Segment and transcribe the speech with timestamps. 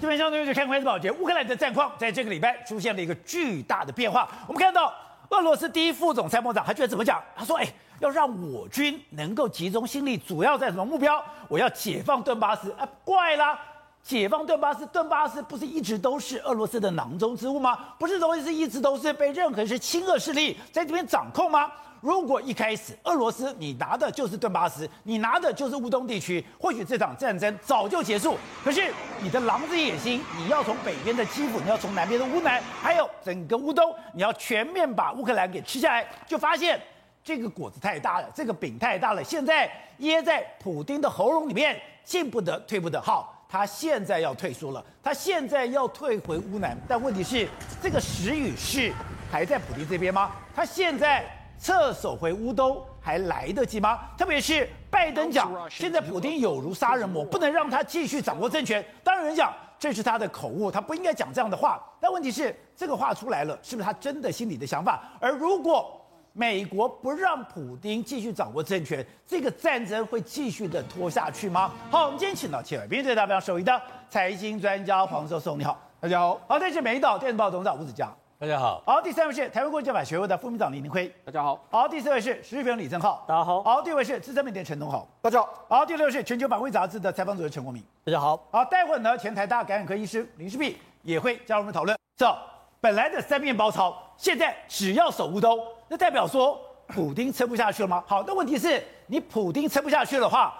[0.00, 4.26] 这边相对于就看关系保洁，乌克兰的战况在这个礼拜出现了一个巨大的变化。
[4.46, 4.92] 我们看到
[5.28, 7.22] 俄罗斯第一副总参谋长，他觉得怎么讲？
[7.36, 7.68] 他说：“哎，
[7.98, 11.22] 要让我军能够集中心力，主要在什么目标？
[11.48, 13.58] 我要解放顿巴斯。”啊，怪啦！
[14.02, 17.78] 解放顿巴斯，顿巴斯不是一直都是俄罗斯的囊中之物吗？
[17.98, 21.70] 不是东西是一直都是被任何是亲俄势力在这边掌控吗？
[22.00, 28.36] 如果一开始俄罗斯你拿的就是顿巴斯，你拿的就是乌东地区，或许这场战争早就结束。
[28.64, 36.80] 可是你的狼子野心，你要从北边的基辅，你要从南边的乌南，还有整个乌东，你要全面把乌克兰给吃下来，就发现
[37.22, 43.00] 这个果子太大了，这个饼太大了，现在噎在普丁的喉咙里面，进不得，退不得。
[43.00, 43.36] 好。
[43.52, 47.48] 他现在要退缩了，他现在要退回乌南，但问题是，
[47.82, 48.92] 这个时雨是
[49.28, 50.30] 还在普丁这边吗？
[50.54, 51.24] 他现在
[51.60, 54.00] 撤守回乌东还来得及吗？
[54.16, 58.82] 特别是拜登讲，现在普京有如杀人魔，不能让他继续掌握政权。
[59.04, 61.78] 当然人讲这是他的口误，他不应该讲这样的话。
[62.00, 65.02] 但问题是，这个话出来了，是不是他真的心里的想法？
[65.20, 66.00] 而如果
[66.32, 71.72] 美国不让普京继续掌握政权，这个战争会继续的拖下去吗？
[71.90, 76.40] 好，我们今天请到前面最代表首席的财经专家黄教授，你好，大家好。
[76.48, 78.08] 好，这是美丽岛电视报董事长吴子嘉，
[78.40, 78.82] 大家好。
[78.86, 81.62] 好，第三位是台湾国际法学会的副秘书长李明辉，大家好。
[81.70, 83.62] 好，第四位是时事评论李正浩，大家好。
[83.62, 85.66] 好，第五位是资深媒体陈东豪，大家好。
[85.68, 88.42] 好，第六位是全球版会杂志的采访主任陈国明，大家好。
[88.50, 91.94] 好，待会儿呢，前台大感染科医师林世璧也会加入我们讨论。
[92.16, 92.34] 这
[92.80, 96.58] 本来的三面包抄，现在只要守乌东，那代表说。
[96.92, 98.02] 普丁撑不下去了吗？
[98.04, 100.52] 好，那问题是你普丁撑不下去的话，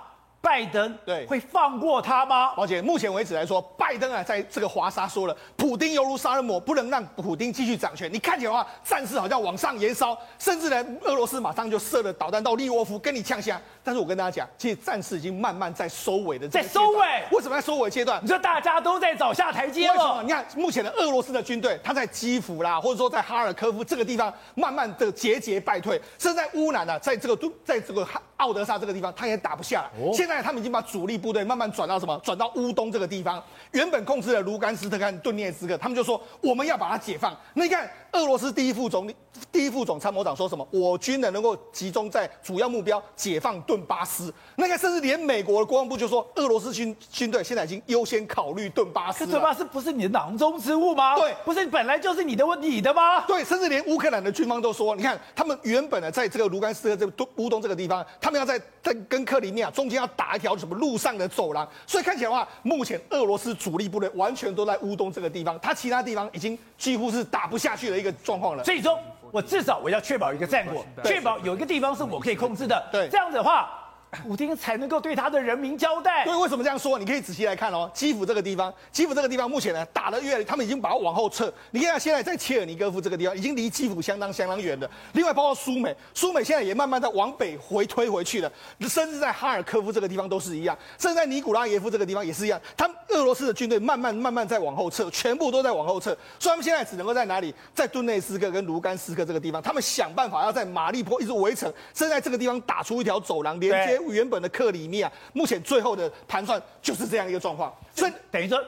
[0.42, 2.54] 拜登对会放过他吗？
[2.56, 8.10] 而且目前为止来说，拜登啊，在这个华沙说了，普丁犹如杀人魔，不能让普丁继续掌权。
[8.12, 13.60] 你看起来的话，战事好像往上延烧，甚至呢，俄罗斯马上就射了导弹到利沃夫，跟你呛下。
[13.84, 17.06] 但是我跟大家讲，其实战事已经慢慢在收尾的，在收尾。
[17.32, 18.22] 为什么在收尾阶段？
[18.22, 19.94] 你说大家都在找下台阶了。
[19.94, 20.22] 为什么？
[20.22, 26.00] 你看目前的俄罗斯的军队，他在基辅啦，或者说在哈尔科夫这个地方，慢慢的节节败退。
[26.18, 28.06] 甚至在乌南呢，在这个都，在这个
[28.36, 30.12] 奥德萨这个地方，他也打不下来。
[30.12, 32.18] 现在他们已经把主力部队慢慢转到什么？
[32.24, 33.42] 转到乌东这个地方。
[33.72, 37.36] 原本控制了卢甘斯克跟顿涅茨克，他们就说我们要把它解放。
[37.54, 39.14] 那你看，俄罗斯第一副总理、
[39.52, 40.66] 第一副总参谋长说什么？
[40.70, 44.32] 我军呢能够集中在主要目标，解放顿巴斯。
[44.56, 49.26] 那个甚至连美国的国防部就说，俄罗斯军军队现在已经优先考虑顿巴斯。
[49.26, 51.16] 顿巴斯不是你的囊中之物吗？
[51.16, 53.20] 对，不是本来就是你的问你的吗？
[53.26, 68.62] 对，甚至连乌克兰的军方都说，你看他们原本呢在这个卢甘斯克这个乌东这个地方，他们要在在跟克里米亚中间要打一条什么路上的走廊，所以看起来的话，目前俄罗斯主力部队完全都在乌东这个地方，他其他地方已经几乎是打不下去的一个状况了。
[68.62, 68.98] 所以说，
[69.32, 72.86] 我至少我要确保一个战果，确保有一个地方是我可以控制的。
[72.92, 73.78] 对，这样子的话。
[74.10, 76.24] 普丁才能够对他的人民交代。
[76.24, 76.98] 对，为什么这样说？
[76.98, 77.90] 你可以仔细来看哦。
[77.94, 81.52] 基辅这个地方，基辅这个地方目前呢打得越，他们已经把它往后撤。
[81.70, 84.90] 你看现在在切尔尼戈夫这个地方，已经离基辅相当相当远的。
[85.12, 88.50] 另外包括苏美，苏美现在也慢慢在往北回推回去了。
[88.88, 92.60] 甚至在哈尔科夫这个地方都是一样，甚至在尼古拉耶夫这个地方也是一样。
[92.76, 96.10] 他们俄罗斯的军队慢慢慢慢在往后撤，全部都在往后撤。
[96.38, 97.54] 所以他们现在只能够在哪里？
[97.72, 104.80] 在顿内斯克跟卢甘斯克这个地方，他们想办法要在马利坡一直围城，甚至在这个地方打出一条走廊，连接原本的克里。
[104.80, 108.58] 里面啊，目前最后的盘算就是这样一个状况，所以等于说，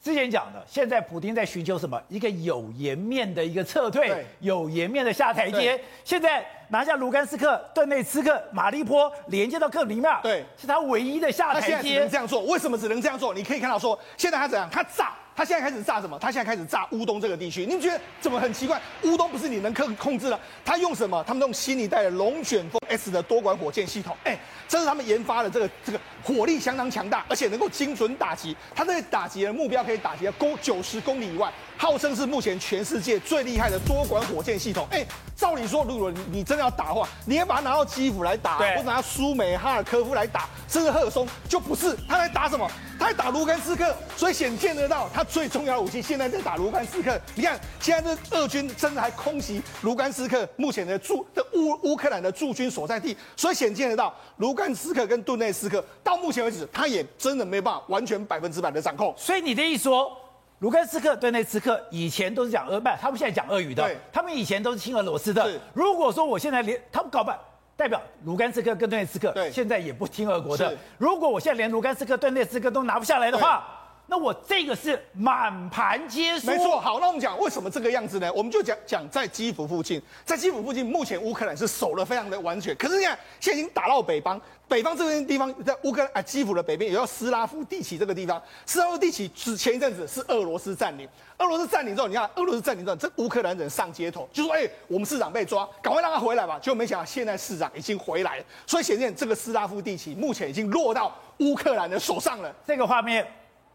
[0.00, 2.00] 之前讲的，现在普丁在寻求什么？
[2.08, 5.76] 一个有颜面的一个撤退，对有颜面的下台阶。
[6.04, 11.72] 现在拿下卢甘斯克、顿内茨克、马利坡，连接到克里米亚，对，是他唯一的下台阶。
[11.74, 13.34] 他现在只能这样做，为什么只能这样做？
[13.34, 14.70] 你可以看到说，现在他怎样？
[14.70, 15.12] 他炸。
[15.38, 16.18] 他现在开始炸什么？
[16.18, 17.64] 他现在开始炸乌东这个地区。
[17.64, 18.82] 你们觉得怎么很奇怪？
[19.04, 20.40] 乌东不是你能控控制的？
[20.64, 21.22] 他用什么？
[21.24, 24.16] 他们用新一代的龙卷风 S 的多管火箭系统。
[24.24, 28.56] 哎，这是他们研发的这个这个火力相当强大，而且能够精准打击。
[28.74, 34.86] 他这个打击的目标可以打击公九十公里以外，号称是目前全世界最厉害的多管火箭系统。
[34.90, 41.96] 哎，照理说，如果你你真的要打的话，你要把它拿到基辅来打，对或者拿苏美、哈尔科夫来打，甚至赫尔松，就不是。
[42.08, 42.68] 他在打什么？
[42.98, 43.94] 他在打卢甘斯克。
[44.16, 46.02] 所以显见得到，他最重要的武器。
[46.02, 59.14] 现在在打卢甘斯克，你看现在这俄军真的还空袭卢甘斯克目前的驻的乌乌克兰的驻军所在地，所以显见得到卢甘斯克跟顿内斯克到目前为止，他也真的没办法完全百分之百的掌控。
[59.16, 60.16] 所以你的意思说，
[60.58, 65.48] 卢甘斯克、顿内斯克以前都是讲俄，语，他们现在讲俄语的，他们以前都是亲俄罗斯的。
[65.72, 67.38] 如果说我现在连他们搞办，
[67.76, 70.76] 代表卢甘斯克跟顿内斯克，现在也不听俄国的。
[70.98, 73.74] 如果我现在连卢甘斯克、顿内斯克都拿不下来的话。
[74.10, 76.46] 那我这个是满盘皆输。
[76.46, 78.32] 没错，好，那我们讲为什么这个样子呢？
[78.32, 82.74] 我们就讲讲在基辅附近，在基辅附近，目前乌克兰是守得非常的完全。
[82.76, 91.06] 可是你看，现在已经打到北方，北方这边地方在乌克兰啊，基辅的北边也叫斯拉夫地区这个地方，斯拉夫地区是前一阵子是俄罗斯占领，
[91.36, 102.50] 俄罗斯占领之后，你看俄罗斯占领之后，这乌克兰人上街头就说：“哎、我们市长被抓，赶快让他回来吧。”结果没想到现在市长已经回来了，所以显现这个斯拉夫地区目前已经落到乌克兰的手上了。
[102.66, 103.26] 这个画面。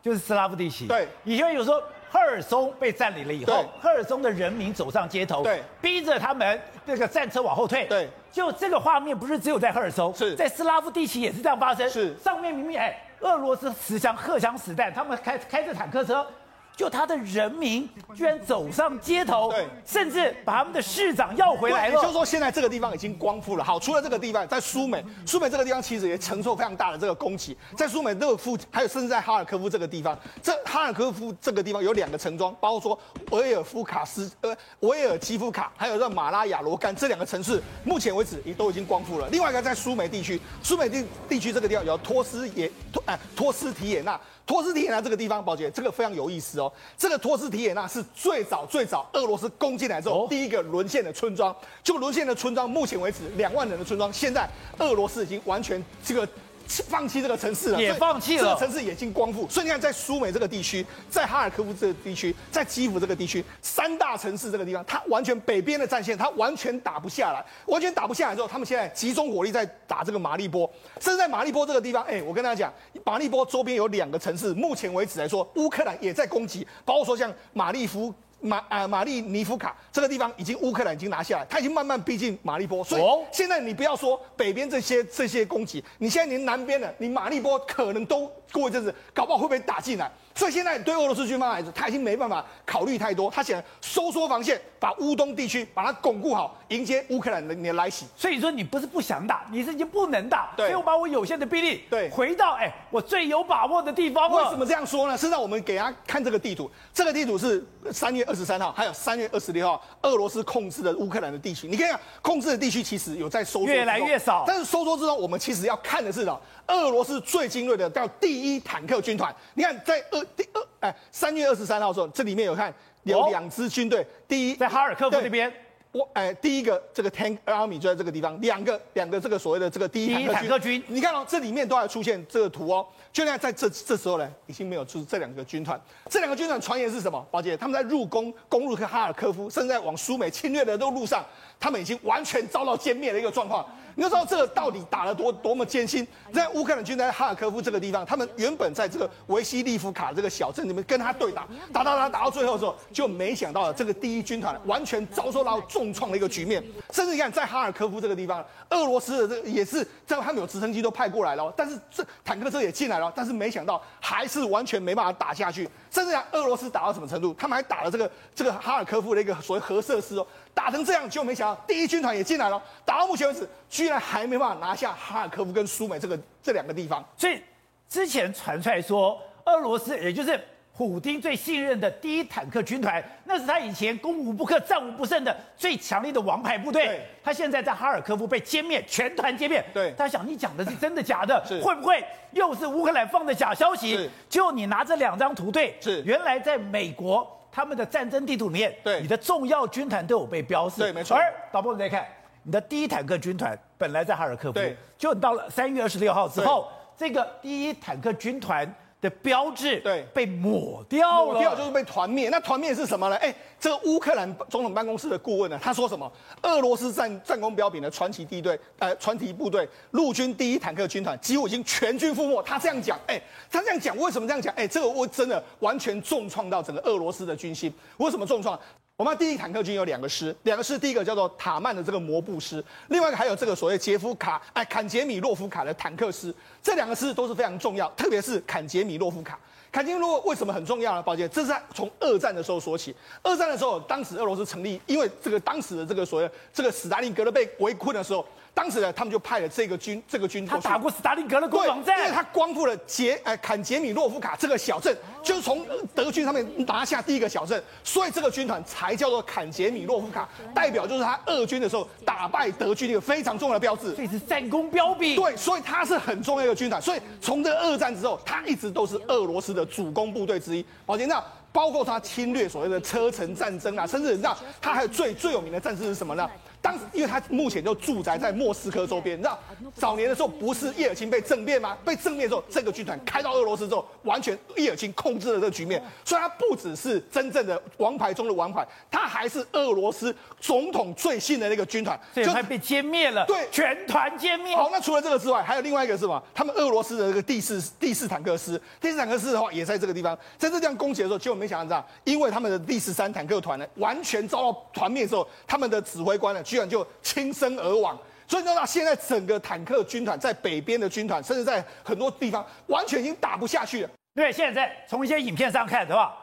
[0.03, 0.85] 就是斯拉夫地区。
[0.85, 7.85] 对，以前有说赫尔松被占领了以后，赫尔松的人民走上街头，对，逼着他们这个战车往后退。
[7.85, 11.89] 对，就这个画面不是只有在赫尔松，是在斯拉夫地区也是这样发生。
[11.89, 16.27] 是，上面明明哎，俄罗斯持枪、荷枪实弹，他们开开着坦克车。
[16.75, 22.01] 就他的人民居然走上街头，对，甚至把他们的市长要回来了。
[22.01, 23.63] 就是说，现在这个地方已经光复了。
[23.63, 27.55] 好，除了这个地方，在苏美，苏美这个地方其实也承受非常大的这个攻击。
[27.77, 32.99] 在苏美勒夫，还有甚至在哈尔科夫这个地方，这哈尔科夫这个地方有两个城庄，包括说
[33.31, 39.29] 维尔夫卡斯、呃维尔基夫卡，还有这马拉亚罗干这两个城市，目前为止也都已经光复了。
[39.29, 44.19] 另外一个在苏美地区，苏美地地区这个地方有托斯也托哎托斯提也纳。
[44.45, 46.71] 托斯提也纳这个地方，宝杰，这个非常有意思哦。
[46.97, 51.55] 这个托斯提也纳是最早最早俄罗斯攻进来之后第一个沦陷的村庄。
[51.83, 54.49] 就沦陷的村庄，目前为止两万人的村庄，现在
[54.79, 56.27] 俄罗斯已经完全这个。
[56.67, 58.43] 放弃这个城市了，也放弃了。
[58.43, 70.69] 这个城市已经光复，所以你看，在苏美这个地区，在哈尔科夫这个地区，在基辅这个地区，三大城市这个地方，它完全北边的战线，它完全打不下来，完全打不下来之后，他们现在集中火力在打这个马利波，
[70.99, 72.73] 甚至在马利波这个地方，哎，我跟大家讲，
[73.05, 78.13] 马利波周边有两个城市，目前为止来说，乌克兰也在攻击，包括说像马利夫。
[78.43, 83.01] 马啊马利尼夫卡这个地方已经乌克兰已经拿下来，他已经慢慢逼近马利波，所以
[83.31, 90.11] 现在你不要说北边这些这些攻击，你现在连南边的你马利波可能都过一阵子，搞不好会被打进来？
[90.35, 98.05] 所以现在对俄罗斯军方来说，他已经没办法考虑太多，他想收缩防线，把乌东地区把它巩固好，迎接乌克兰的来袭。
[98.15, 100.53] 所以说你不是不想打，你是已经不能打。
[100.57, 104.29] 所以我把我有限的兵力对回到哎我最有把握的地方。
[104.31, 105.17] 为什么这样说呢？
[105.17, 111.67] 是让我们给大家看这个地图，这个地图是三月二十三号，还有三月二十六号，俄罗斯控制的乌克兰的地区。
[111.67, 114.43] 你看看控制的地区其实有在收缩，越来越少。
[114.47, 116.41] 但是收缩之后，我们其实要看的是什么？
[116.67, 119.33] 俄罗斯最精锐的叫第一坦克军团。
[119.53, 122.73] 你看在二第二哎三月二十三号的时候，这里面有看
[123.03, 125.51] 有两支军队，第一在哈尔科夫那边。
[125.91, 132.83] 我哎，第一个这个 Tank Army 就在这个地方，两个两个这个所谓的这个第一坦克军，你看哦，这里面都还出现这个图哦。
[133.13, 135.79] 就那在这这时候呢，已经没有出这两个军团。
[136.09, 137.23] 这两个军团传言是什么？
[137.29, 141.23] 宝姐，他们在入攻攻入哈尔科夫，甚至在往苏美侵略的这个路上，
[141.59, 143.63] 他们已经完全遭到歼灭的一个状况。
[143.95, 146.07] 你要知道这个到底打了多多么艰辛。
[146.33, 156.63] 在乌克兰军在哈尔科夫这个地方，他们原本在这个维西利夫卡这个小镇里面跟他对打，打打打打到最后的时候，就没想到这个第一军团完全遭受到重创的一个局面。
[156.89, 165.69] 甚至你看，在哈尔科夫这个地方，俄罗斯的这个也是，这他们有直升机都派过来了，但是这坦克车也进来了，但是没想到还是完全没办法打下去。
[165.89, 167.33] 甚至俄罗斯打到什么程度？
[167.37, 177.03] 他们还打了这个这个哈尔科夫的一个所谓核设施哦，打成这样，就没想到第一军团也进来了，打到目前为止，居然还没办法拿下哈尔科夫跟苏美这个这两个地方。
[177.17, 177.41] 所以
[177.87, 180.39] 之前传出来说，俄罗斯也就是。
[180.75, 186.99] 普丁最信任的第一坦克军团，那是他以前攻无不克、战无不胜的最强力的王牌部队。
[187.23, 189.63] 他现在在哈尔科夫被歼灭，全团歼灭。
[189.71, 191.39] 对，他想你讲的是真的假的？
[191.45, 193.95] 是会不会又是乌克兰放的假消息？
[193.95, 200.79] 是，就你拿这两张图对，是原来在美国他们的战争地图里面，对，你的重要军团都有被标示。
[200.79, 201.15] 对，没错。
[201.15, 202.03] 而导播你再看，
[202.41, 206.67] 你的第一坦克军团本来在哈尔科夫，对，就到了三月二十六号之后，
[206.97, 208.67] 这个第一坦克军团。
[209.03, 212.29] 的标志对被抹掉了，抹掉就是被团灭。
[212.29, 213.15] 那团灭是什么呢？
[213.17, 216.09] 哎，这个乌克兰总统办公室的顾问呢，他说什么？
[216.43, 222.41] 俄罗斯战战功彪炳的传奇地队，呃，传奇部队陆军第一坦克军团几乎已经全军覆没。
[222.43, 224.53] 他这样讲，哎，他这样讲，为什么这样讲？
[224.55, 227.73] 哎，这个我真的完全重创到整个俄罗斯的军心。
[227.97, 228.57] 为什么重创？
[228.95, 236.31] 我们第一坦克军有两个师，两个师，第一个叫做塔曼的这个摩步师，另外一个还有这个所谓杰夫卡哎坎杰米洛夫卡的坦克师，
[236.61, 239.39] 这两个师都是非常重要，特别是坎杰米洛夫卡。
[239.73, 241.01] 坎杰米洛为什么很重要呢？
[241.01, 242.95] 宝杰，这是在从二战的时候说起。
[243.23, 248.23] 二战的时候，当时俄罗斯成立，因为这个当时的这个所谓这个斯大林格勒被围困的时候。
[248.55, 255.65] 当时呢，他们就派了这个军，这个军他打过斯大林格勒攻防战，因为他光复了杰，呃，坎杰米洛夫卡这个小镇，就是从
[255.95, 265.15] 德军上面拿下第一个小镇，所以这个军团才叫做坎杰米洛夫卡，代表就是他俄军的时候打败德军一个非常重要的标志，所以是战功彪炳。
[265.15, 270.65] 对，所以他是很重要的军团，所以从这个二战之后，他一直都是俄罗斯的主攻部队之一。
[270.85, 276.29] 宝杰，那包括他侵略所谓的车臣战争啊，甚至你知道他还有最最有名的战士是什么呢？
[276.63, 279.37] 当时，因为他目前就住宅在莫斯科周边，你知道
[279.75, 281.77] 早年的时候不是叶尔钦被政变吗？
[281.83, 294.55] 被政变之后，这个军团开到俄罗斯之后，完全叶尔钦控制了这个局面，所以他不只是真正的王牌中的王牌，他还是俄罗斯总统最信的那个军团，就还被歼灭了，对，全团歼灭。
[294.55, 296.23] 好，那除了这个之外，还有另外一个是什么？
[296.33, 313.89] 他们俄罗斯的这个第四第四坦克师，第四坦克师的话也在这个地方，在这地方攻击的时候，结果没想到这样，因为他们的第十三坦克团呢，完全遭到团灭之后，他们的指挥官呢，居然就轻生而亡，所以你知道现在整个坦克军团在北边的军团，甚至在很多地方，完全已经打不下去了。
[314.13, 316.15] 对，现在从一些影片上看的话，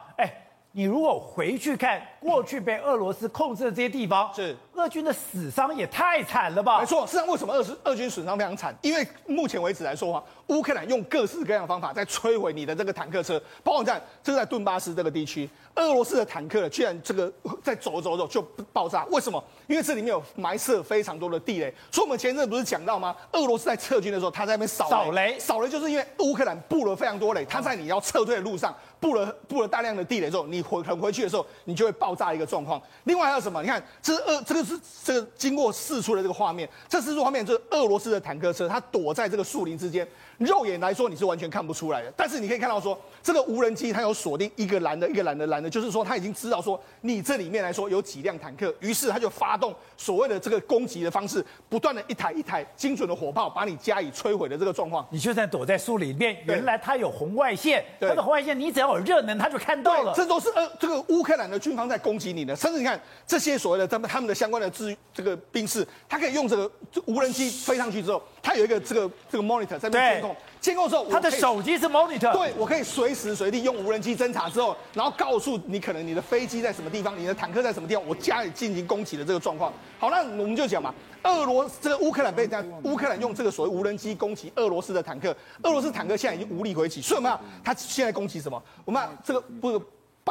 [0.73, 6.79] 你如果回去看过去被俄罗斯控制的这些地方，是俄军的死伤也太惨了吧？
[6.79, 8.73] 没错，实际上为什么俄俄军损伤非常惨？
[8.81, 15.49] 因为目前为止来说话，乌克兰用各式各样的方法在摧毁你的这个坦克车，包括在这是在顿巴斯这个地区。
[15.75, 17.31] 俄罗斯的坦克居然这个
[17.63, 19.43] 在走走走就爆炸，为什么？
[19.67, 21.73] 因为这里面有埋设非常多的地雷。
[21.91, 23.13] 所以我们前阵不是讲到吗？
[23.33, 32.81] 俄罗斯在撤军的时候，他在那边扫雷，扫雷就是因为乌克兰布了非常多雷，他在你要撤退的路上布了布了大量的地雷之后，你回回回去的时候，你就会爆炸一个状况。
[33.05, 33.61] 另外还有什么？
[33.61, 40.07] 你看，这是俄这个是这个经过四处的这个画面，这四处画面就是俄罗斯的坦克车，它躲在这个树林之间。
[40.45, 55.07] 肉眼来说你是完全看不出来的，但是你可以看到说这个无人机它有锁定一个蓝的，一个蓝的蓝的，就是说它已经知道说你这里面来说有几辆坦克，于是它就发动所谓的这个攻击的方式，不断的一台一台精准的火炮把你加以摧毁的这个状况。
[55.11, 60.13] 你就算躲在树里面，原来它有红外线，它的红外线你只要有热能，它就看到了。
[60.15, 66.71] 这都是呃这个乌克兰的军方在攻击你的，甚至你看这些所谓的他们他们的相关的资这个兵士，他可以用这个
[67.05, 70.35] 无人机飞上去之后，它有一个这个这个 monitor 在那边监控。
[70.61, 79.73] 监控之后，他的手机是 monitor，对，我可以随时随地用无人机侦查之后，然后告诉你可能你的飞机在什么地方，你的坦克在什么地方，我家里进行攻击的这个状况。
[79.97, 80.93] 好，那我们就讲嘛，
[81.23, 88.61] 俄罗斯这个乌克兰被这样，乌克兰用这个所谓无人机攻击俄罗斯的坦克，俄罗斯坦克现在已经无力回击，所以我们要他现在攻击什么？
[88.85, 89.81] 我们这个不，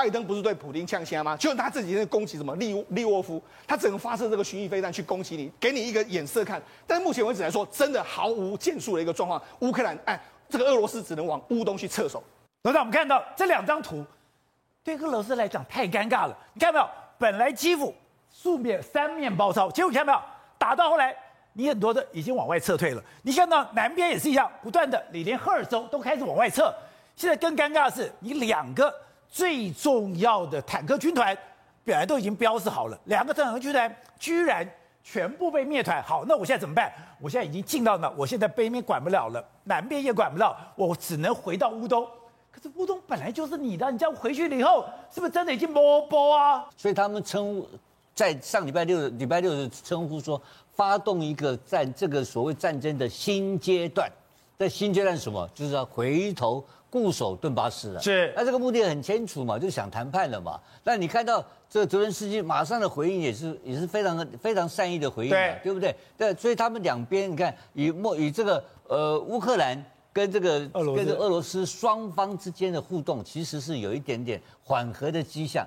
[0.00, 1.36] 拜登不是对普丁呛声吗？
[1.36, 6.62] 就他自己在攻击什么利利沃夫，他只能发射这个巡弋飞弹去攻击你，给你一个眼色看。
[6.86, 9.42] 但是目前为止来说，真的毫无建树的一个状况。
[9.58, 10.18] 乌克兰哎。
[10.48, 12.20] 这个俄罗斯只能往乌东去撤手。
[12.62, 14.04] 那，我们看到这两张图，
[14.82, 16.36] 对俄罗斯来讲太尴尬了。
[16.54, 16.90] 你看到没有？
[17.18, 17.94] 本来基辅
[18.32, 20.24] 四面三面包抄，结果你看到没有？
[20.58, 21.14] 打到后来，
[21.52, 23.04] 你很多的已经往外撤退了。
[23.22, 26.74] 你看到南边也是一样，不断的，你连赫尔松都开始往外撤。
[27.14, 28.92] 现在更尴尬的是，你两个
[29.30, 31.36] 最重要的坦克军团
[31.84, 34.68] 本来都已经标示好了，两个坦克军团居然。
[35.02, 36.92] 全部被灭团，好，那我现在怎么办？
[37.18, 42.06] 我现在已经进到那，我现在北边管不了了，南边也管不了，我只能回到乌东。
[42.52, 46.68] 可是乌东本来就是你的，你这样回去了以后，是不是真的已经摸波啊？
[46.76, 47.66] 所以他们称
[48.14, 50.40] 在上礼拜六礼拜六的称呼说，
[50.74, 54.08] 发动一个战这个所谓战争的新阶段。
[54.58, 55.48] 在新阶段什么？
[55.54, 58.00] 就是要回头固守顿巴斯了。
[58.00, 60.60] 是，那这个目的很清楚嘛，就想谈判了嘛。
[60.82, 65.94] 那你看到这个泽连斯基马上的回应也是也是非常非常善意的回应，对，对不对？
[66.18, 69.82] 对，所以他们两边你看以莫以这个呃乌克兰
[70.12, 75.66] 跟这个跟这个俄罗斯双方之间的互动，其实是有一点点缓和的迹象。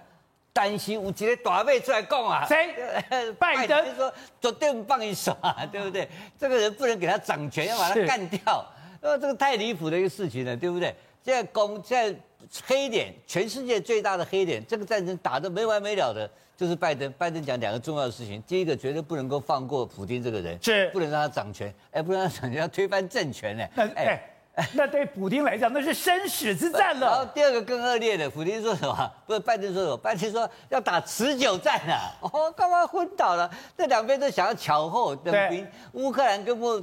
[0.52, 2.76] 担心我今天短背出来讲啊，谁？
[3.40, 6.08] 拜登说绝对不放一手啊，对不对？
[6.38, 8.64] 这个人不能给他掌权，要把他干掉。
[9.02, 10.96] 呃，这个太离谱的一个事情了，对不对？
[11.24, 12.20] 现在攻，现在
[12.66, 17.10] 黑点，全世界最大的黑点，这个战争打得没完没了的，就是拜登。
[17.18, 23.66] 拜登讲两个重要的事情，第一个绝对不能够放过普京这个人，是不能让他掌权，哎，不能让他掌权，要推翻政权呢，
[23.96, 24.30] 哎。
[24.74, 27.08] 那对普丁来讲，那是生死之战了。
[27.08, 29.12] 然后第二个更恶劣的，普丁说什么？
[29.26, 29.98] 不是拜登说什么？
[29.98, 32.14] 拜登说要打持久战啊！
[32.22, 33.50] 哦，干嘛昏倒了？
[33.76, 36.80] 这两边都想要巧后等兵，乌克兰跟莫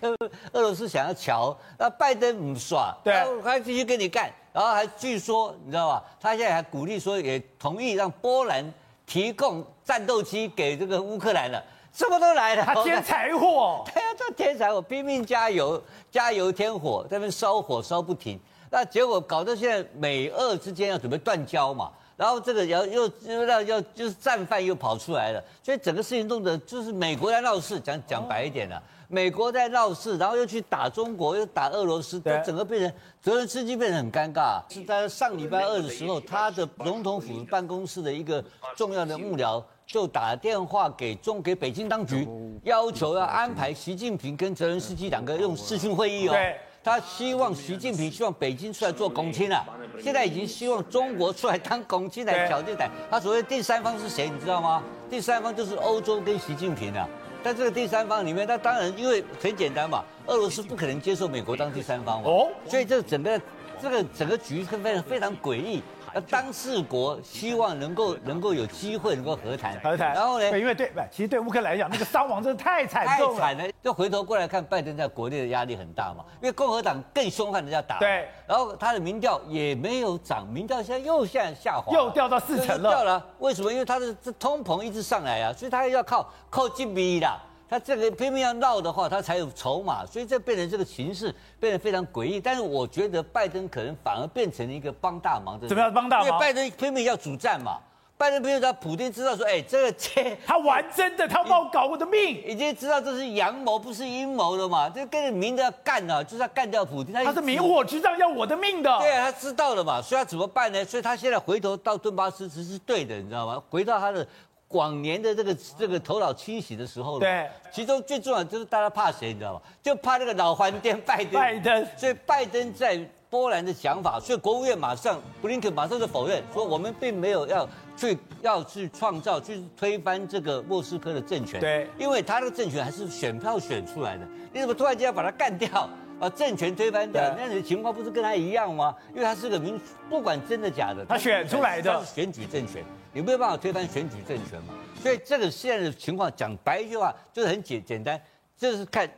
[0.00, 0.16] 跟
[0.52, 3.12] 俄罗斯想要桥，那拜登不耍，对，
[3.42, 6.02] 还继续跟你干，然后还据说你知道吧？
[6.18, 8.64] 他现在还鼓励说，也同意让波兰
[9.04, 11.62] 提供战斗机给这个乌克兰了。
[11.92, 18.38] 这么都来了，他添柴火，对呀，这天才，我，拼命加油，加油添火，在那边烧火烧不停，
[18.70, 34.60] 那结果搞到现在美俄之间要准备断交嘛，然后这个要又又让要就是战犯又跑出来了，所以整个事情弄得就是美国在闹事，讲讲白一点了，美国在闹事，然后又去打中国，又打俄罗斯，整个变成泽连斯基变得很尴尬。
[34.68, 38.44] 是在上礼拜二的时候，他的总统府办公室的一个
[38.76, 39.62] 重要的幕僚。
[39.90, 42.28] 就打电话给中给北京当局，
[42.62, 46.30] 要求要安排习近平跟泽连斯基两个用视讯会议哦。
[46.30, 49.66] 对，他希望习近平希望北京出来做公亲了，
[50.00, 52.88] 现在已经希望中国出来当公亲来挑战台。
[53.10, 54.80] 他所谓第三方是谁，你知道吗？
[55.10, 57.08] 第三方就是欧洲跟习近平啊。
[57.42, 63.40] 但这个第三方里面，那当然因为很简单嘛，俄罗斯不可能接受美国当第三方哦，所以这整个
[63.80, 65.82] 这个整个局是非常非常诡异。
[66.12, 70.12] 那，当事国希望能够能够有机会能够和谈，和谈。
[70.12, 70.58] 然后呢？
[70.58, 73.40] 因为对，其实对乌克兰来讲，那个伤亡真的太惨重了。
[73.40, 73.72] 太惨了。
[73.80, 78.00] 就回头过来看，拜登在国内的压力很大嘛，因为共和党更凶悍的要打。
[78.00, 78.28] 对。
[78.46, 82.90] 然后他的民调也没有涨，民调现在又现在下滑，又掉到四成了。
[82.90, 83.24] 掉了。
[83.38, 83.72] 为什么？
[83.72, 87.40] 因为他的这通膨一直上来啊，所以他要靠靠金币的。
[87.70, 92.40] 他这个拼命要闹的话，他才有筹码，所以这变成这个形势变得非常诡异。
[92.40, 95.68] 但是我觉得拜登可能反而变成了一个帮大忙的。
[95.68, 96.26] 怎么样帮大忙？
[96.26, 97.78] 因为拜登拼命要主战嘛，
[98.18, 107.14] 拜登偏偏他普京知道说，哎，这个切 他玩真的，他要帮我搞我的命，已经知道这是阳谋，不是阴谋了嘛，就跟着明着要干啊，就是要干掉普京。
[107.14, 108.98] 他是明火执仗要我的命的。
[108.98, 110.84] 对啊，他知道了嘛，所以他怎么办呢？
[110.84, 113.62] 所以他现在回头到顿巴斯其实是对的，你知道吗？
[113.70, 114.26] 回到他的。
[114.70, 119.60] 往年的这个这个头脑清醒的时候，对，其中最重要就是大家怕谁，你知道吗？
[119.82, 121.32] 就怕那个老黄颠拜登。
[121.32, 122.98] 拜登，所以拜登在
[123.28, 131.60] 波兰的想法，所以国务院马上布林肯马上就否认，说我们并没有要去要去创造去推翻这个莫斯科的政权。
[131.60, 135.88] 对，因为他那个政权还是选票选出来的，你怎么突然间要把他干掉？
[136.20, 137.34] 把政权推翻掉？
[137.36, 138.94] 那你的情况不是跟他一样吗？
[139.08, 142.84] 因为他是个民，不管真的假的，他选出来的选举政权。
[143.12, 144.74] 你没有办法推翻选举政权嘛？
[145.02, 148.20] 所以这个现在的情况讲白一句话就是很简简单，
[148.56, 149.10] 就是看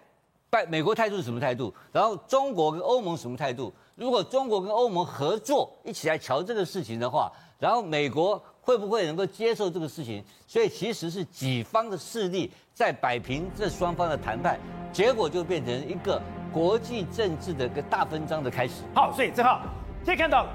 [0.48, 3.70] 拜美国态度是什么态度，然后中国跟欧盟什么态度。
[3.94, 10.24] 如果中国跟欧盟合作一起来瞧这个事情的话，然后美国会不会能够接受这个事情？
[10.46, 14.58] 所以其实是几方的势力在摆平这双方的谈判，
[14.92, 16.20] 结果就变成一个
[16.52, 18.82] 国际政治的一个大分章的开始。
[18.94, 19.62] 好，所以正好
[20.04, 20.46] 现在看到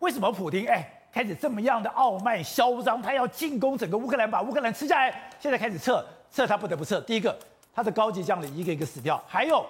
[0.00, 0.94] 为什么普京哎？
[1.10, 5.30] 开始这么样的傲慢嚣张，他要进攻整个乌克兰，把乌克兰吃下来。
[5.40, 7.00] 现在开始撤，撤他不得不撤。
[7.00, 7.36] 第一个，
[7.72, 9.64] 他的高级将领一个一个死掉，还有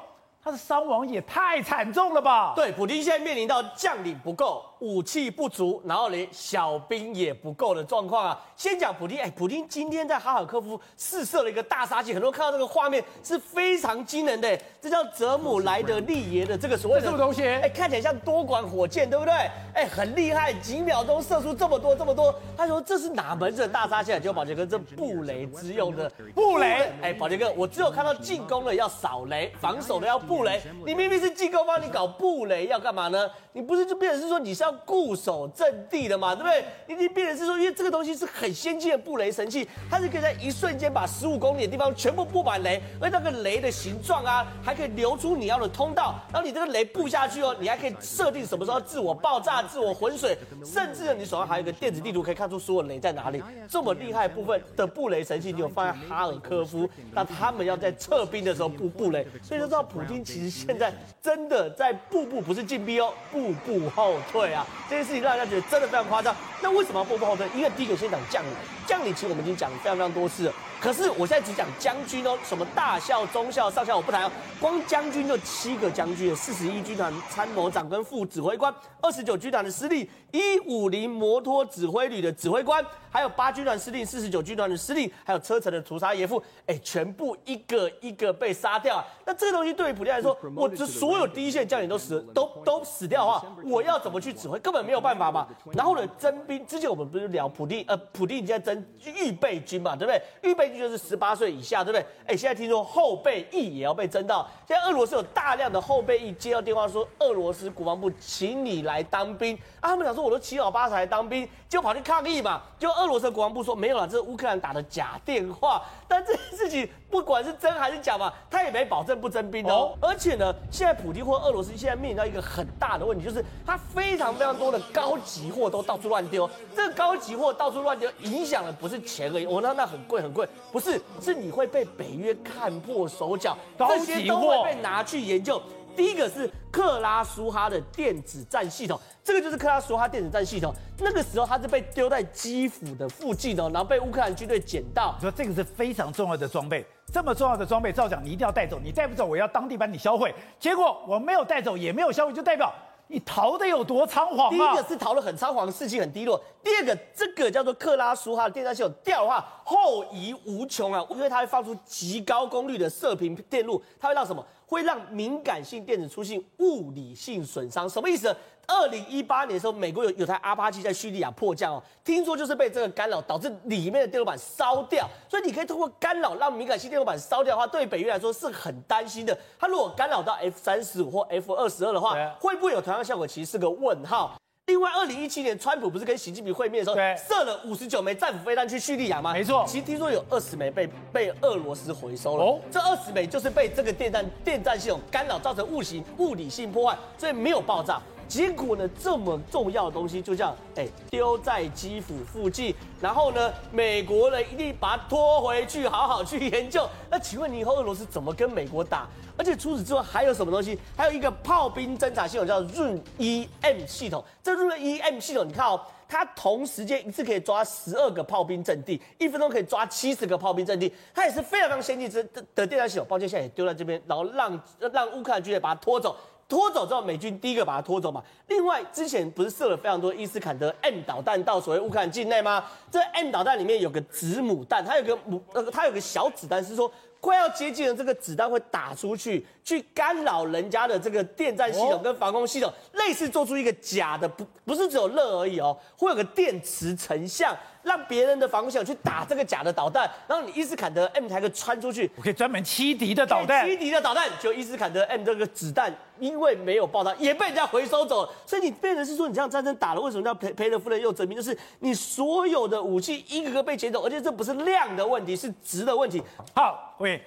[0.48, 2.54] 他的伤亡也太惨重了吧？
[2.56, 4.64] 对，普丁现在面临到将领不够。
[4.80, 8.40] 武器不足，然后连小兵也不够的状况啊！
[8.54, 17.44] 先讲普丁，哎，普丁今天在哈尔科夫试射了一个大杀器，很多人看到这个画面是非常惊人的，这叫泽姆莱德利耶的这个所谓的什么东西？
[17.44, 19.34] 哎，看起来像多管火箭，对不对？
[19.74, 22.32] 哎，很厉害，几秒钟射出这么多这么多。
[22.56, 24.16] 他说这是哪门子的大杀器？
[24.20, 26.88] 就宝杰哥，这布雷之用的布雷。
[27.02, 30.62] 哎，宝杰哥，我只有看到进攻的要扫雷，防守的要布布雷。
[30.86, 33.28] 你明明是进攻方，你搞布雷要干嘛呢？
[33.52, 36.64] 你不是就变成是说你是要固守阵地的嘛，对不对？
[36.86, 46.14] 你你变成是说，因为这个东西是很先进的布雷神器，它是可以在一瞬间把十五公里的地方全部布满雷，而那个雷的形状啊，还可以留出你要的通道。
[46.32, 53.42] 然后你这个雷布下去哦，你还可以设定什么时候自我爆炸、自我浑水，甚至你手上还有一个电子地图，可以看出所有雷在哪里。
[53.68, 64.66] 这么厉害部分的布雷神器，你有放在哈尔科夫，那他们要在撤兵的时候布布雷，所以就知道普其实现在真的在步步不是进逼哦，步步后退啊！
[64.88, 66.34] 这件事情让大家觉得真的非常夸张。
[66.60, 67.46] 那为什么步步后退？
[67.54, 68.52] 因为第一个先讲将领，
[68.86, 70.54] 将领其实我们已经讲了非常非常多次了。
[70.80, 74.30] 可是我现在只讲将军哦，什么大校、中校、上校我不谈哦。
[74.60, 89.04] 光将军就七个将军，四十一军团参谋长跟副指挥官，二十九军团的司令，一五零摩托指挥旅的指挥官，还有八军团司令、四十九军团的司令，还有车臣的屠杀耶夫，哎，全部一个一个被杀掉啊。
[89.24, 94.58] 那这个东西对于普丁来说，我这所有第一线将领都死，都都死掉的话，我要怎么去指挥？
[94.60, 95.48] 根本没有办法嘛。
[95.72, 100.22] 然后呢，征兵之前我们不是聊普丁，呃，普丁现在征预备军嘛，对不对？
[100.48, 100.67] 预备。
[100.76, 102.06] 就是十八岁以下，对不对？
[102.26, 104.46] 哎，现在听说后备役也要被征到。
[104.66, 109.56] 现在俄罗斯有大量的后备役接到电话说，俄罗斯国防部请你来当兵。
[109.80, 112.60] 啊，他们想说我都七老八十来当兵，就跑去抗议嘛。
[112.78, 115.82] 就俄罗斯国防部说没有了，这是乌克兰打的假电话。
[116.06, 119.96] 但这件事情不管是真还是假嘛，他也没保证不征兵的哦。
[120.00, 126.48] 而且呢，现在普京或俄罗斯现在面临到一个很大的问题，就是他非常非常多的高级货都到处乱丢。
[126.74, 129.46] 这个高级货到处乱丢，影响的不是钱而已。
[129.46, 135.60] 我、哦、那那很贵很贵，不是，是你会被北约看破手脚，这些都会被拿去研究。
[135.96, 140.72] 第一个是克拉苏哈的电子战系统，这个就是克拉苏哈电子战系统。
[140.98, 145.16] 那个时候它是被丢在基辅的附近哦，然后被乌克兰军队捡到。
[145.18, 150.32] 你说这个是非常重要的装备，这么重要的装备，照讲你一定要带走，你带不走，我要当地把你销毁。
[150.60, 152.72] 结果我没有带走，也没有销毁，就代表
[153.08, 154.50] 你逃得有多仓皇啊。
[154.50, 156.40] 第一个是逃得很仓皇，士气很低落。
[156.62, 164.44] 第二个，这个叫做克拉苏哈的电站系统掉的话，后移无穷啊，因为它会放出极高功率的射频电路，它会让什么？
[164.68, 167.88] 会让敏感性电子出现物理性损伤。
[167.88, 168.34] 什么意思？
[168.70, 175.08] 二零一八年的时候，美国有有台阿帕奇在叙利亚迫降哦，听说就是被这个干扰导致里面的电路板烧掉。
[175.26, 179.34] 所以你可以通过干扰让敏感性电路板烧掉的话，对北约来说是很担心的。
[179.58, 183.26] 它如果干扰到 F 三十五或 F 二十二的话，会不会有同样效果？
[183.26, 184.36] 其实是个问号。
[184.68, 189.32] 另外，二零一七年，川普不是跟习近平会面的时候，对射了五十九枚战斧飞弹去叙利亚吗？
[189.32, 189.64] 没错。
[189.66, 192.44] 其实听说有二十枚被被俄罗斯回收了。
[192.44, 192.60] 哦。
[192.70, 197.98] 这二十枚就是被这个电站电站系统干扰，造成物理物理性破坏，所以没有爆炸。
[198.28, 206.86] 结果呢，这么重要的东西就这样，哎，丢在基辅附近，然后呢，美国人一定把它拖回去，好好去研究。
[207.10, 209.08] 那请问你以后俄罗斯怎么跟美国打？
[209.36, 210.78] 而且除此之外还有什么东西？
[210.96, 214.22] 还有一个炮兵侦察系统叫 Run EM 系统。
[214.42, 223.06] 这 Run EM 系统，你看哦，它同时间一次可以抓十二个炮兵阵地，一分钟可以抓七十个炮兵阵地，它也是非常非常先进的的电台系统。
[223.08, 224.60] 抱歉，现在也丢在这边，然后让
[224.92, 226.16] 让乌克兰军队把它拖走。
[226.48, 228.24] 拖走之后，美军第一个把它拖走嘛。
[228.46, 232.64] 另外，之前不是射了非常多伊斯坎德 M 导弹到所谓乌克兰境内吗？
[232.90, 247.56] 这 M 导弹里面有个子母弹，它有个母呃，它有个小子弹，是说快要接近了，这个子弹会打出去，去干扰人家的这个电站系统跟防空系统，类似做出一个假的，不不是只有热而已哦，会有个电磁成像。
[247.82, 258.32] 让别人的防空系统去打这个假的导弹，然后你伊斯坎德 M 台可穿出去，我可以专门欺敌的导弹，欺敌的导弹，就伊斯坎德 M 这个子弹，因为没有爆炸，也被人家回收走了。
[258.44, 261.36] 所以你变成是说，你这样战争打了，为什么叫赔赔了夫人又折兵？
[261.36, 266.22] 就是你所有的武器一个个被劫走，而且这不是量的问题，是值的问题。
[266.54, 267.22] 好，喂，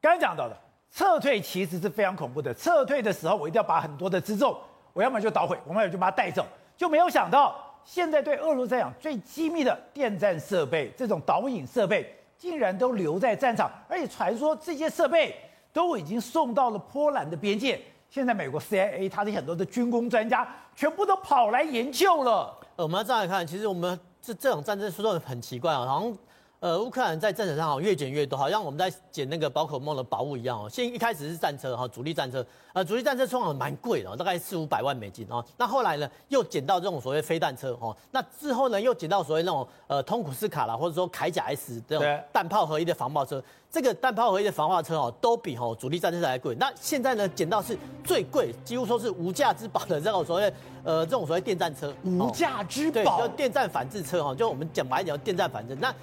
[0.00, 0.56] 刚才讲到的
[0.94, 2.52] 撤退其实是非常恐怖的。
[2.54, 4.56] 撤退的时候，我一定要把很多的辎重，
[4.92, 7.73] 我要么就捣毁，我要么就把它带走，就没有想到。
[7.84, 15.36] 现在对俄罗斯来讲，最机密的电站设备，这种导引设备，竟然都留在战场，而且传说这些设备
[15.72, 17.80] 都已经送到了波兰的边界。
[18.08, 22.56] 现在美国 CIA 它的很多的军工专家全部都跑来研究了。
[22.76, 26.16] 我们要这样看，其实我们这这种战争说的很奇怪啊，好像。
[26.64, 30.66] 呃，乌克兰在战场上哦越捡越多，好像我们在捡那个宝可梦的宝物一样哦。
[30.66, 35.44] 先一开始是战车哈，主力战车，呃，主力战车通常蛮贵的，大概四五百万美金哦。
[35.58, 37.94] 那后来呢，又捡到这种所谓飞弹车哦。
[38.12, 43.44] 那之后呢，又捡到所谓那种呃通古斯卡啦，或者说铠甲 S 这种弹炮合一的防爆车。
[43.70, 46.54] 这个弹炮合一的防爆车哦，都比哈主力战车还贵。
[46.58, 50.50] 那现在呢，捡到是最贵，几乎说是无价之宝的这种所谓
[50.82, 55.94] 呃这种所谓电战车，无价之宝，对，就电战反制车哈，就我们讲白一点，电战反制那。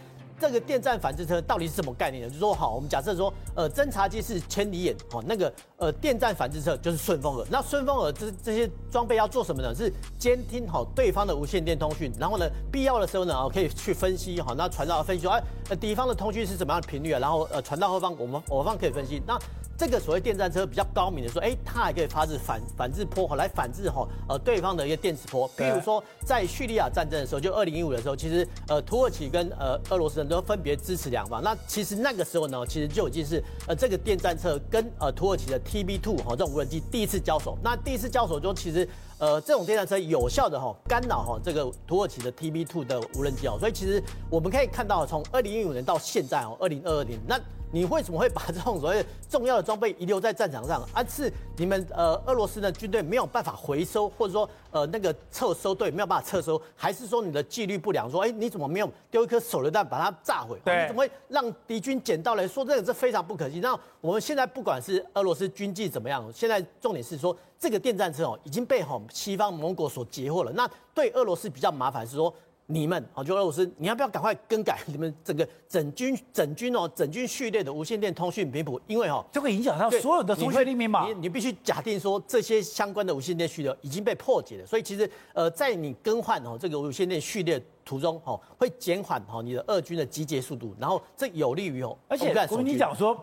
[0.41, 2.27] 这个电站反制车到底是什么概念呢？
[2.27, 7.45] 就是说，好，我们假设说，呃，侦察机是千里眼，哦，那个呃，电战反制车就是顺风耳。
[7.51, 9.73] 那顺风耳这这些装备要做什么呢？
[9.75, 17.19] 是监听好对方的无线电通讯，然后呢，必要的时候呢，可以去分析，好，那传到分析说，哎，呃，敌方的通讯是什么样的频率啊？
[17.19, 19.21] 然后呃，传到后方，我们我方可以分析。
[19.27, 19.37] 那
[19.81, 25.47] 这个所谓电战车比较高明的说，哎，它还可以发射反反制波，来反制哈呃对方的一个电磁波。
[25.57, 31.41] 比如说在叙利亚战争的时候，就二零一五的时候，其实呃土耳其跟呃俄罗斯人都分别支持两方。
[31.41, 37.57] 那其实那个时候呢，其实就已经是呃这个电战车跟呃土耳其的 TB Two 哈这种无人机第一次交手。
[37.63, 43.57] 那第一次交手中，其实呃这种电战车有效的哈干扰哈这个土耳其的 TB Two 的无人机哦。
[43.59, 47.35] 所以其实我们可以看到，从二零一五年到现在哦，二零二二年那。
[47.71, 50.85] 你为什么会把这种所谓重要的装备遗留在战场上？
[50.93, 58.11] 而、啊、是你们呃俄罗斯的军队没有办法回收，或者说呃那个撤收队没有办法撤收，还是说你的纪律不良？
[58.11, 60.59] 说哎你怎么没有丢一颗手榴弹把它炸毁？
[60.65, 63.59] 对，你怎么会让敌军捡到来说这个是非常不可惜。
[63.59, 70.51] 那我们现在不管是俄罗斯军纪怎么样，现在重点是说这个电战车哦已经被吼西方盟国所截获了。
[70.51, 72.33] 那对俄罗斯比较麻烦是说。
[72.71, 78.79] 你们好，就俄罗斯，你要不要赶快更改你们整个整军整军哦，整军序列的无线电通讯频谱？
[78.87, 81.05] 因为哦，这会影响到所有的通讯密码。
[81.05, 93.19] 你你必须假定说这些相关的无线电序列已经被破解了，所以其实呃，在你更换哦这个无线电序列途中哦，会减缓哦你的俄军的集结速度，然后这有利于哦，而且我跟你讲说，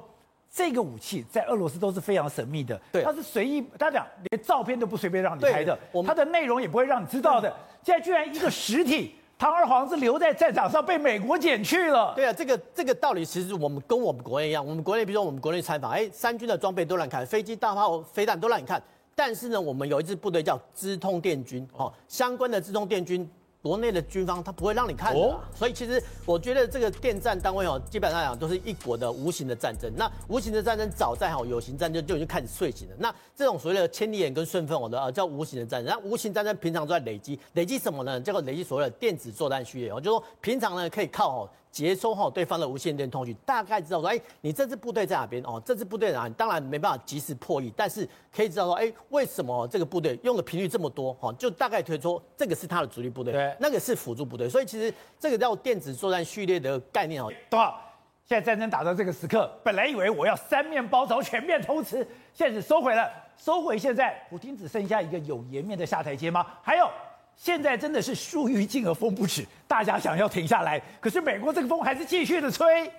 [0.51, 7.51] 这个武器在俄罗斯都是非常神秘的，对，它是随意，大家讲连照片都不随便让你拍的，它的内容也不会让你知道的。
[7.83, 9.15] 现在居然一个实体。
[9.38, 12.12] 堂而皇之留在战场上，被美国捡去了。
[12.16, 18.83] 对啊，这个这个道理其实我们跟我们国内一样，我们国内比如说我们国内采访，哎，三军的装备都让你看，飞机、大炮、飞弹都让你看。
[19.14, 23.29] 但是呢，我们有一支部队叫资通电军，哦，相关的资通电军
[23.61, 25.40] 国内的军方他不会让你看的、啊。
[25.55, 29.92] 所以其实我觉得这个电站单位哦，基本上来讲都是一国的无形的战争。
[29.97, 32.94] 那无形的战争早在哈有形战争就已经开始睡醒了。
[32.99, 35.92] 那这种所谓的千里眼跟顺风耳的啊，叫无形的战争。
[35.92, 38.21] 那无形战争平常都在累积，累积什么呢？
[38.21, 41.51] 叫做累积所谓的电子作战序列哦，就是说平常呢可以靠哦。
[41.70, 45.61] 接收哈对方的无线电通讯，大概知道说，哎，你这支部队在哪边哦？
[45.64, 46.35] 这支部队哪里？
[46.35, 51.12] 当然没办法及时破译，但是可以知道说，哎，为什么这个部队用的频率这么多？
[51.14, 54.48] 哈，就大概推出这个是他的主力部队，对，那个是辅助部队。
[54.48, 57.31] 所以其实这个叫电子作战序列的概念哦。
[57.50, 57.81] 多少，
[58.24, 63.78] 现在战争打到这个时刻，本来以为我要三面包抄，全面通吃，现在是收回了，收回。
[63.78, 66.46] 现在普京只剩下一个有颜面的下台阶吗？
[66.62, 66.90] 还有？
[67.38, 72.92] 现在真的是树欲静而风不止，大家想要停下来，可是美国这个风还是继续的吹。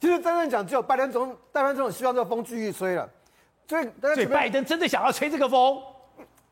[0.00, 3.08] 其实真正讲，只有拜登总统，拜登总统希望这个风继续吹了。
[3.68, 5.80] 所以，所以拜登真的想要吹这个风？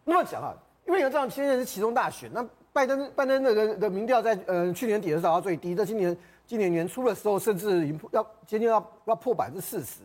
[0.05, 0.55] 那么讲啊，
[0.87, 6.17] 因为你知道现在是其中大选，那拜登拜登的的民调在呃去年底的时候到最低，在今年
[6.47, 10.03] 今年年初的时候，甚至已经要接近要要破百分之四十。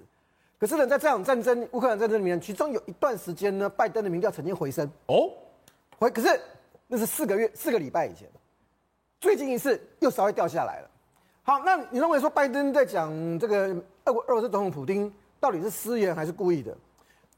[0.60, 5.30] 可是呢，在这场战争乌克兰战争里面，其中有一段时间呢，拜登的民调曾经回升哦，
[6.00, 6.40] 回可是。
[6.92, 8.28] 那是四个月、四个礼拜以前，
[9.22, 10.90] 最近一次又稍微掉下来了。
[11.44, 13.68] 好，那你认为说拜登在讲这个
[14.06, 16.76] 俄国俄罗斯总统普京到底是失言还是故意的？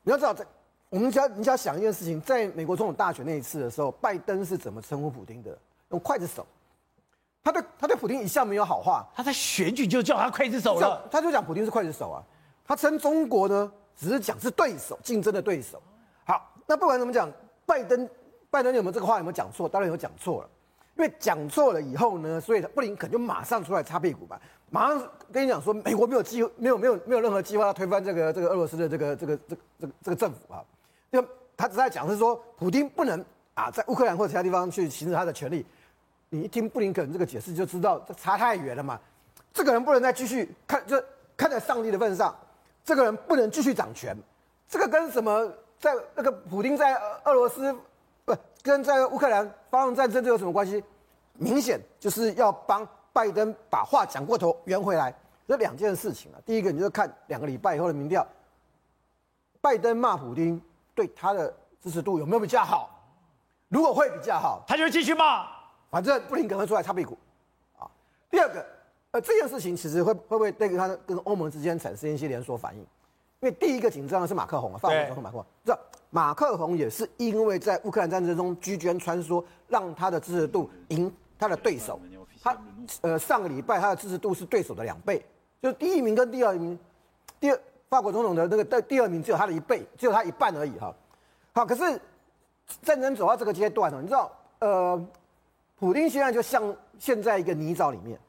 [0.03, 0.45] 你要知道，在
[0.89, 5.57] 我们只要你只要想一件事情，在美国总统大选那一次的时候，拜登是怎么称呼普京的？
[5.89, 6.47] 用刽子手。
[7.43, 12.23] 他对他对普京一向没有好话，他在选举就叫他刽子手了，他就讲普京是刽子手啊。
[12.65, 15.81] 他称中国呢，只是讲是对手，竞争的对手。
[16.23, 17.29] 好，那不管怎么讲，
[17.65, 18.09] 拜登。
[18.51, 19.67] 拜登有没有这个话有没有讲错？
[19.67, 20.49] 当然有讲错了，
[20.97, 30.61] 因为讲错了以后呢，所以布林肯就马上出来擦屁股吧，马上跟你讲说，美国没有计，没有没有没有任何计划要推翻这个这个俄罗斯的这个这个这个这个这个政府啊，
[31.09, 35.65] 就他只在讲是说，普丁不能啊在乌克兰或其他地方去行使他的权利。
[36.29, 38.99] 你一听布林肯这个解释就知道，这差太远了嘛，
[39.53, 41.01] 这个人不能再继续看，就
[41.37, 42.35] 看在上帝的份上，
[42.83, 44.13] 这个人不能继续掌权，
[44.67, 47.73] 这个跟什么在那个普丁在俄罗斯。
[48.25, 50.83] 不跟在乌克兰发动战争这有什么关系？
[51.33, 55.13] 明显就是要帮拜登把话讲过头圆回来，
[55.47, 56.37] 这两件事情啊。
[56.45, 58.25] 第一个，你就看两个礼拜以后的民调，
[59.59, 60.61] 拜登骂普丁
[60.93, 62.89] 对他的支持度有没有比较好？
[63.69, 65.47] 如果会比较好，他就会继续骂，
[65.89, 67.17] 反正布林肯会出来擦屁股
[67.79, 67.89] 啊。
[68.29, 68.65] 第二个，
[69.11, 72.85] 呃，这件事情其实会会不会对他跟欧盟之间产生一些连锁反应？
[73.41, 75.77] 因为第一个紧张的是马克宏啊，法国总统马克宏，这。
[76.13, 81.97] 马克宏也是因为在乌克兰战争中居间穿梭，让他的支持度赢他的对手。
[82.43, 82.57] 他
[82.99, 85.25] 呃上个礼拜他的支持度是对手的两倍，
[85.61, 86.77] 就是第一名跟第二名，
[87.39, 87.57] 第二
[87.89, 90.93] 法国总统的那个第二名只有他的一倍，只有他一半而已哈。
[91.53, 91.97] 好，可是
[92.81, 95.01] 战争走到这个阶段了，你知道呃，
[95.79, 98.19] 普丁现在就像陷在一个泥沼里面，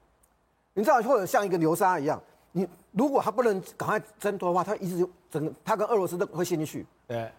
[0.75, 2.22] 你知道或者像一个流沙一样，
[2.53, 6.87] 你如果他不能赶快挣脱的话，他一直就整个他跟俄罗斯都会陷进去。
[7.07, 7.31] 对。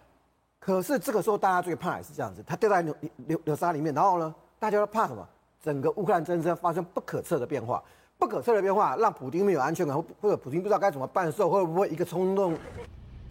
[0.58, 2.94] 可是这个时候，大家最怕也是这样子，他掉在流
[3.26, 5.26] 流流沙里面，然后呢，大家都怕什么？
[5.62, 7.82] 整个乌克兰战争发生不可测的变化，
[8.18, 12.56] 不可测的变化让普京没有安全感，或者普京不知道该怎么办的时候，会不会一个冲动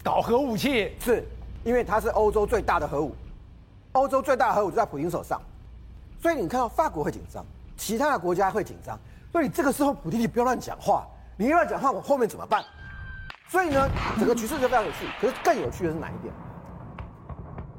[0.02, 0.92] 搞核武器？
[1.00, 1.24] 是，
[1.64, 3.12] 因为它是欧洲最大的核武，
[3.92, 5.40] 欧洲最大的核武就在普京手上，
[6.20, 7.44] 所以你看到法国会紧张，
[7.76, 8.98] 其他的国家会紧张，
[9.32, 12.64] 所以这个时候普京你不要乱讲话，你一乱讲话，我后面怎么办？
[13.48, 15.06] 所以呢，整个局势就非常有趣。
[15.20, 16.32] 可是更有趣的是哪一点？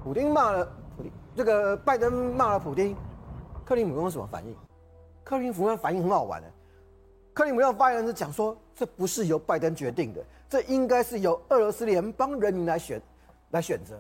[0.04, 0.66] 普丁骂了
[0.96, 2.96] 普丁，这个拜登骂了普丁，
[3.66, 4.56] 克里姆林宫什么反应？
[5.24, 6.52] 克里姆林宫反应很好玩的，
[7.34, 13.02] 克里姆用发言人讲说，这不是由拜登决定的，这应该是由俄罗斯联邦人民来选，
[13.52, 13.98] 来选择。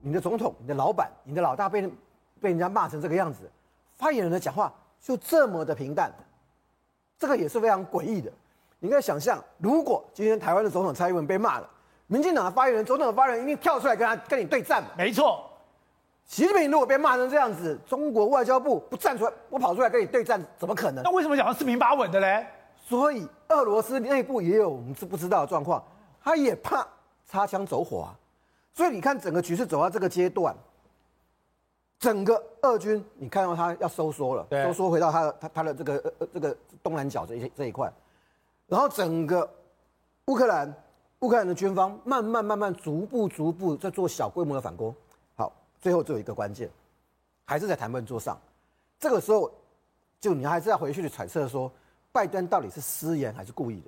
[0.00, 1.82] 你的总统、你的老板、你的老大被
[2.40, 3.50] 被人家骂成这个样子，
[3.96, 6.12] 发言人的讲话就这么的平淡，
[7.18, 8.32] 这个也是非常诡异的。
[8.84, 11.70] 你可以想象，如果今天台湾的总统蔡英文被骂了。
[12.06, 14.84] 民进党的发言人、总统的发言人一定跳出来跟他跟你对战。
[14.94, 15.50] 没错，
[16.26, 21.02] 习近平如果被骂成这样子，中国外交部不站出来，不跑出来跟你对战，怎么可能？
[21.02, 22.46] 那为什么讲的四平八稳的嘞？
[22.76, 25.82] 所以俄罗斯内部也有我们知不知道的状况，
[26.22, 26.86] 他也怕
[27.24, 28.14] 擦枪走火啊。
[28.74, 30.54] 所以你看整个局势走到这个阶段，
[31.98, 37.90] 整个俄军你看到他要收缩了，收缩回到他的他他的这个呃这个东南角这一这一块，
[38.66, 39.48] 然后整个
[40.26, 40.74] 乌克兰。
[41.20, 44.94] 乌克兰的军方慢慢慢慢逐步逐步在做小规模的反攻，
[45.34, 45.50] 好，
[45.80, 46.68] 最后只有一个关键，
[47.46, 48.38] 还是在谈判桌上。
[49.00, 49.50] 这个时候，
[50.20, 51.72] 就你还是要回去揣测说，
[52.12, 53.86] 拜登到底是失言还是故意的？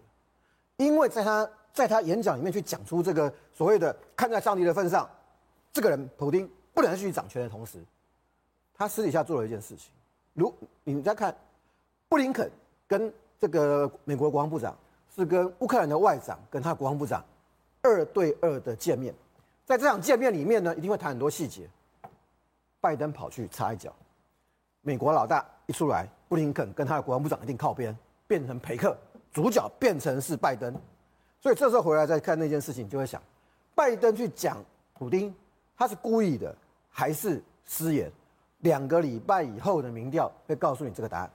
[0.78, 5.06] 因为在他在他演讲里面去讲出这个所谓的看在上帝的份上，
[5.74, 7.84] 这个人普丁不能继续掌权的同时，
[8.72, 9.90] 他私底下做了一件事情，
[10.32, 10.50] 如
[10.84, 11.36] 你再看，
[12.08, 12.50] 布林肯
[12.88, 14.76] 跟这个美国国防部长
[15.14, 17.24] 是跟乌克兰的外长跟他国防部长
[17.82, 19.14] 二对二的见面，
[19.64, 21.68] 在这场见面里面呢，一定会谈很多细节。
[22.80, 23.92] 拜登跑去插一脚，
[24.82, 27.96] 美国老大一出来，布林肯跟他的国防部长一定靠边，
[28.28, 28.96] 变成陪客，
[29.32, 30.72] 主角变成是拜登。
[31.40, 33.20] 所以这时候回来再看那件事情，就会想，
[33.74, 35.34] 拜登去讲普丁，
[35.76, 36.54] 他是故意的
[36.88, 38.10] 还是失言？
[38.60, 41.30] 两个礼拜以后的民调会告诉你这个答案。